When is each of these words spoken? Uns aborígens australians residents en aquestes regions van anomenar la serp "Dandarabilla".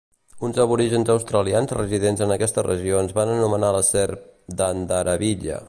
Uns 0.47 0.59
aborígens 0.61 1.11
australians 1.15 1.73
residents 1.79 2.25
en 2.27 2.33
aquestes 2.37 2.67
regions 2.69 3.13
van 3.19 3.35
anomenar 3.35 3.73
la 3.79 3.83
serp 3.93 4.27
"Dandarabilla". 4.63 5.59